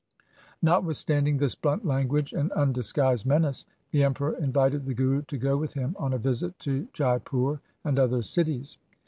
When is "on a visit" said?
5.99-6.57